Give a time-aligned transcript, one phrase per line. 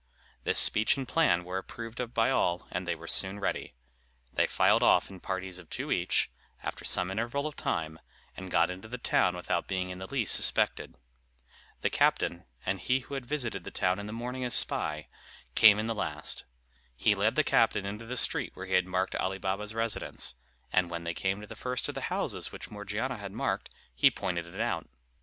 [0.45, 3.75] This speech and plan were approved of by all, and they were soon ready.
[4.33, 6.31] They filed off in parties of two each,
[6.63, 7.99] after some interval of time,
[8.35, 10.97] and got into the town without being in the least suspected.
[11.81, 15.07] The captain, and he who had visited the town in the morning as spy,
[15.53, 16.45] came in the last.
[16.95, 20.33] He led the captain into the street where he had marked Ali Baba's residence;
[20.73, 24.09] and when they came to the first of the houses which Morgiana had marked, he
[24.09, 24.87] pointed it out.